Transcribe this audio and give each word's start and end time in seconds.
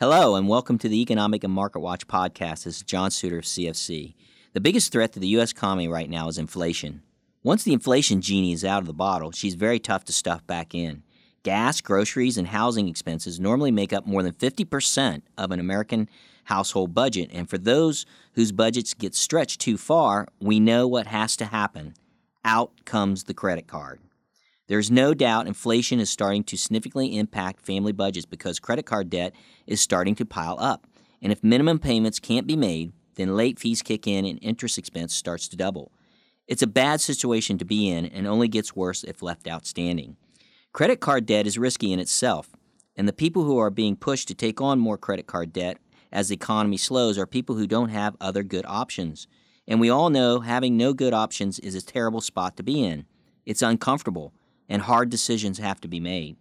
Hello, 0.00 0.34
and 0.34 0.48
welcome 0.48 0.76
to 0.78 0.88
the 0.88 1.00
Economic 1.00 1.44
and 1.44 1.52
Market 1.52 1.78
Watch 1.78 2.08
podcast. 2.08 2.64
This 2.64 2.78
is 2.78 2.82
John 2.82 3.12
Suter 3.12 3.38
of 3.38 3.44
CFC. 3.44 4.16
The 4.52 4.60
biggest 4.60 4.90
threat 4.90 5.12
to 5.12 5.20
the 5.20 5.28
U.S. 5.28 5.52
economy 5.52 5.86
right 5.86 6.10
now 6.10 6.26
is 6.26 6.36
inflation. 6.36 7.02
Once 7.44 7.62
the 7.62 7.72
inflation 7.72 8.20
genie 8.20 8.50
is 8.50 8.64
out 8.64 8.80
of 8.80 8.88
the 8.88 8.92
bottle, 8.92 9.30
she's 9.30 9.54
very 9.54 9.78
tough 9.78 10.02
to 10.06 10.12
stuff 10.12 10.44
back 10.48 10.74
in. 10.74 11.04
Gas, 11.44 11.80
groceries, 11.80 12.36
and 12.36 12.48
housing 12.48 12.88
expenses 12.88 13.38
normally 13.38 13.70
make 13.70 13.92
up 13.92 14.04
more 14.04 14.24
than 14.24 14.32
50% 14.32 15.22
of 15.38 15.52
an 15.52 15.60
American 15.60 16.08
household 16.42 16.92
budget, 16.92 17.30
and 17.32 17.48
for 17.48 17.56
those 17.56 18.04
whose 18.32 18.50
budgets 18.50 18.94
get 18.94 19.14
stretched 19.14 19.60
too 19.60 19.76
far, 19.76 20.26
we 20.40 20.58
know 20.58 20.88
what 20.88 21.06
has 21.06 21.36
to 21.36 21.44
happen. 21.44 21.94
Out 22.44 22.84
comes 22.84 23.24
the 23.24 23.34
credit 23.34 23.68
card. 23.68 24.00
There's 24.66 24.90
no 24.90 25.12
doubt 25.12 25.46
inflation 25.46 26.00
is 26.00 26.08
starting 26.08 26.42
to 26.44 26.56
significantly 26.56 27.18
impact 27.18 27.60
family 27.60 27.92
budgets 27.92 28.24
because 28.24 28.58
credit 28.58 28.86
card 28.86 29.10
debt 29.10 29.34
is 29.66 29.80
starting 29.80 30.14
to 30.14 30.24
pile 30.24 30.56
up. 30.58 30.86
And 31.20 31.30
if 31.30 31.44
minimum 31.44 31.78
payments 31.78 32.18
can't 32.18 32.46
be 32.46 32.56
made, 32.56 32.92
then 33.16 33.36
late 33.36 33.58
fees 33.58 33.82
kick 33.82 34.06
in 34.06 34.24
and 34.24 34.38
interest 34.40 34.78
expense 34.78 35.14
starts 35.14 35.48
to 35.48 35.56
double. 35.56 35.92
It's 36.48 36.62
a 36.62 36.66
bad 36.66 37.02
situation 37.02 37.58
to 37.58 37.64
be 37.64 37.90
in 37.90 38.06
and 38.06 38.26
only 38.26 38.48
gets 38.48 38.74
worse 38.74 39.04
if 39.04 39.22
left 39.22 39.46
outstanding. 39.46 40.16
Credit 40.72 40.98
card 40.98 41.26
debt 41.26 41.46
is 41.46 41.58
risky 41.58 41.92
in 41.92 42.00
itself, 42.00 42.48
and 42.96 43.06
the 43.06 43.12
people 43.12 43.44
who 43.44 43.58
are 43.58 43.70
being 43.70 43.96
pushed 43.96 44.28
to 44.28 44.34
take 44.34 44.60
on 44.60 44.78
more 44.78 44.98
credit 44.98 45.26
card 45.26 45.52
debt 45.52 45.78
as 46.10 46.28
the 46.28 46.34
economy 46.34 46.76
slows 46.78 47.18
are 47.18 47.26
people 47.26 47.56
who 47.56 47.66
don't 47.66 47.90
have 47.90 48.16
other 48.20 48.42
good 48.42 48.64
options. 48.66 49.26
And 49.68 49.78
we 49.78 49.90
all 49.90 50.10
know 50.10 50.40
having 50.40 50.76
no 50.76 50.94
good 50.94 51.12
options 51.12 51.58
is 51.58 51.74
a 51.74 51.82
terrible 51.82 52.20
spot 52.20 52.56
to 52.56 52.62
be 52.62 52.82
in. 52.82 53.06
It's 53.46 53.62
uncomfortable 53.62 54.32
and 54.74 54.82
hard 54.82 55.08
decisions 55.08 55.58
have 55.58 55.80
to 55.80 55.86
be 55.86 56.00
made. 56.00 56.36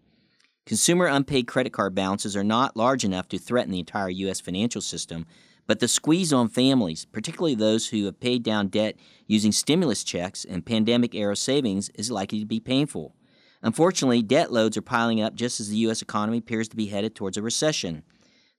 Consumer 0.65 1.05
unpaid 1.05 1.45
credit 1.45 1.71
card 1.71 1.93
balances 1.93 2.35
are 2.35 2.43
not 2.43 2.75
large 2.75 3.03
enough 3.03 3.27
to 3.27 3.37
threaten 3.37 3.71
the 3.71 3.77
entire 3.77 4.09
U.S. 4.09 4.39
financial 4.39 4.81
system, 4.81 5.27
but 5.67 5.79
the 5.79 5.87
squeeze 5.87 6.33
on 6.33 6.49
families, 6.49 7.05
particularly 7.05 7.53
those 7.53 7.89
who 7.89 8.05
have 8.05 8.19
paid 8.19 8.41
down 8.41 8.69
debt 8.69 8.95
using 9.27 9.52
stimulus 9.52 10.03
checks 10.03 10.45
and 10.45 10.66
pandemic 10.66 11.13
era 11.13 11.35
savings, 11.35 11.89
is 11.89 12.09
likely 12.09 12.39
to 12.39 12.45
be 12.47 12.59
painful. 12.59 13.13
Unfortunately, 13.61 14.23
debt 14.23 14.52
loads 14.52 14.77
are 14.77 14.81
piling 14.81 15.21
up 15.21 15.36
just 15.36 15.59
as 15.59 15.69
the 15.69 15.77
U.S. 15.77 16.02
economy 16.02 16.39
appears 16.39 16.67
to 16.69 16.75
be 16.75 16.88
headed 16.88 17.13
towards 17.13 17.38
a 17.38 17.43
recession. 17.43 18.02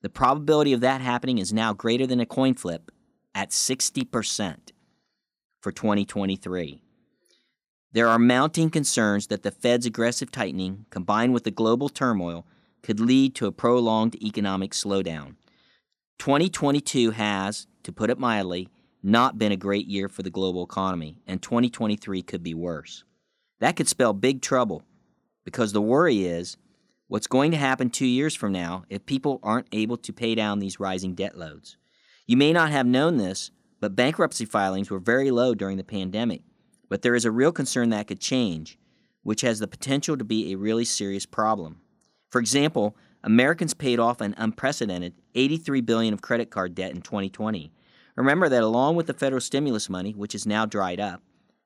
The 0.03 0.09
probability 0.09 0.73
of 0.73 0.83
that 0.83 1.01
happening 1.01 1.39
is 1.39 1.53
now 1.53 1.73
greater 1.73 2.07
than 2.07 2.21
a 2.21 2.27
coin 2.27 2.55
flip 2.55 2.93
at 3.35 3.51
60% 3.51 4.71
for 5.61 5.73
2023. 5.73 6.84
There 7.95 8.09
are 8.09 8.19
mounting 8.19 8.71
concerns 8.71 9.29
that 9.29 9.45
the 9.45 9.53
Fed's 9.53 9.87
aggressive 9.87 10.33
tightening, 10.33 10.85
combined 10.91 11.33
with 11.33 11.45
the 11.45 11.53
global 11.53 11.89
turmoil, 11.89 12.45
could 12.83 12.99
lead 12.99 13.37
to 13.37 13.47
a 13.47 13.53
prolonged 13.53 14.17
economic 14.17 14.73
slowdown. 14.73 15.37
2022 16.19 17.13
has, 17.13 17.69
to 17.85 17.93
put 17.93 18.11
it 18.11 18.19
mildly, 18.19 18.69
not 19.01 19.39
been 19.39 19.53
a 19.53 19.57
great 19.57 19.87
year 19.87 20.09
for 20.09 20.25
the 20.25 20.31
global 20.31 20.65
economy, 20.65 21.19
and 21.29 21.41
2023 21.41 22.21
could 22.23 22.43
be 22.43 22.53
worse. 22.53 23.05
That 23.61 23.77
could 23.77 23.87
spell 23.87 24.13
big 24.13 24.43
trouble 24.43 24.83
because 25.45 25.73
the 25.73 25.81
worry 25.81 26.25
is 26.25 26.57
what's 27.07 27.29
going 27.29 27.53
to 27.53 27.57
happen 27.57 27.91
two 27.91 28.07
years 28.07 28.35
from 28.35 28.51
now 28.51 28.83
if 28.91 29.07
people 29.07 29.39
aren't 29.41 29.69
able 29.71 29.99
to 29.99 30.13
pay 30.13 30.35
down 30.35 30.59
these 30.59 30.81
rising 30.81 31.15
debt 31.15 31.39
loads. 31.39 31.77
You 32.27 32.37
may 32.37 32.53
not 32.53 32.73
have 32.73 32.87
known 32.87 33.19
this, 33.19 33.53
but 33.79 33.95
bankruptcy 33.95 34.47
filings 34.47 34.91
were 34.91 34.99
very 34.99 35.31
low 35.31 35.55
during 35.55 35.77
the 35.77 35.85
pandemic. 35.85 36.43
But 36.89 37.03
there 37.03 37.15
is 37.15 37.25
a 37.25 37.31
real 37.31 37.53
concern 37.53 37.91
that 37.91 38.07
could 38.07 38.21
change, 38.21 38.79
which 39.23 39.41
has 39.41 39.59
the 39.59 39.69
potential 39.69 40.17
to 40.17 40.25
be 40.25 40.53
a 40.53 40.59
really 40.59 40.85
serious 40.85 41.27
problem. 41.27 41.81
For 42.31 42.41
example, 42.41 42.97
Americans 43.23 43.75
paid 43.75 43.99
off 43.99 44.21
an 44.21 44.35
unprecedented 44.37 45.15
83 45.35 45.81
billion 45.81 46.13
of 46.13 46.21
credit 46.21 46.51
card 46.51 46.75
debt 46.75 46.91
in 46.91 47.01
2020. 47.01 47.73
Remember 48.17 48.49
that 48.49 48.63
along 48.63 48.97
with 48.97 49.07
the 49.07 49.15
federal 49.15 49.41
stimulus 49.41 49.89
money, 49.89 50.13
which 50.13 50.35
is 50.35 50.47
now 50.47 50.67
dried 50.67 51.01
up, 51.01 51.23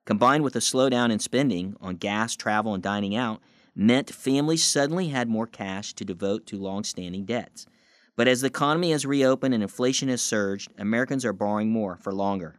combined 0.06 0.44
with 0.44 0.56
a 0.56 0.60
slowdown 0.60 1.10
in 1.10 1.18
spending 1.18 1.74
on 1.80 1.96
gas, 1.96 2.36
travel, 2.36 2.74
and 2.74 2.82
dining 2.82 3.16
out, 3.16 3.40
meant 3.74 4.10
families 4.10 4.64
suddenly 4.64 5.08
had 5.08 5.28
more 5.28 5.46
cash 5.46 5.92
to 5.94 6.04
devote 6.04 6.46
to 6.46 6.56
long-standing 6.56 7.24
debts. 7.24 7.66
But 8.16 8.28
as 8.28 8.40
the 8.40 8.48
economy 8.48 8.90
has 8.92 9.04
reopened 9.04 9.54
and 9.54 9.62
inflation 9.62 10.08
has 10.08 10.22
surged, 10.22 10.72
Americans 10.78 11.24
are 11.24 11.32
borrowing 11.32 11.70
more 11.70 11.96
for 11.96 12.12
longer. 12.12 12.58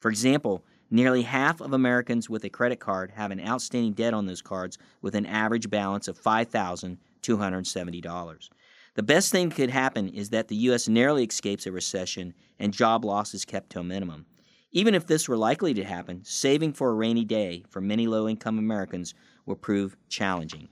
For 0.00 0.10
example, 0.10 0.64
Nearly 0.90 1.20
half 1.22 1.60
of 1.60 1.74
Americans 1.74 2.30
with 2.30 2.44
a 2.44 2.48
credit 2.48 2.80
card 2.80 3.10
have 3.12 3.30
an 3.30 3.46
outstanding 3.46 3.92
debt 3.92 4.14
on 4.14 4.24
those 4.26 4.40
cards 4.40 4.78
with 5.02 5.14
an 5.14 5.26
average 5.26 5.68
balance 5.68 6.08
of 6.08 6.18
$5,270. 6.20 8.48
The 8.94 9.02
best 9.02 9.30
thing 9.30 9.50
that 9.50 9.54
could 9.54 9.68
happen 9.70 10.08
is 10.08 10.30
that 10.30 10.48
the 10.48 10.56
U.S. 10.56 10.88
narrowly 10.88 11.24
escapes 11.24 11.66
a 11.66 11.72
recession 11.72 12.32
and 12.58 12.72
job 12.72 13.04
loss 13.04 13.34
is 13.34 13.44
kept 13.44 13.68
to 13.70 13.80
a 13.80 13.84
minimum. 13.84 14.24
Even 14.72 14.94
if 14.94 15.06
this 15.06 15.28
were 15.28 15.36
likely 15.36 15.74
to 15.74 15.84
happen, 15.84 16.24
saving 16.24 16.72
for 16.72 16.90
a 16.90 16.94
rainy 16.94 17.24
day 17.24 17.64
for 17.68 17.80
many 17.80 18.06
low 18.06 18.28
income 18.28 18.58
Americans 18.58 19.14
will 19.46 19.56
prove 19.56 19.96
challenging. 20.08 20.68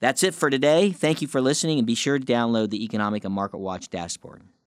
That's 0.00 0.22
it 0.22 0.34
for 0.34 0.50
today. 0.50 0.92
Thank 0.92 1.22
you 1.22 1.28
for 1.28 1.40
listening 1.40 1.78
and 1.78 1.86
be 1.86 1.94
sure 1.94 2.18
to 2.18 2.24
download 2.24 2.70
the 2.70 2.84
Economic 2.84 3.24
and 3.24 3.32
Market 3.32 3.58
Watch 3.58 3.88
dashboard. 3.88 4.42